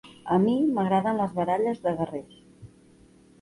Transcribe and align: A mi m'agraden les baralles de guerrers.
A 0.35 0.37
mi 0.45 0.53
m'agraden 0.77 1.19
les 1.19 1.35
baralles 1.41 1.83
de 1.85 1.95
guerrers. 2.01 2.41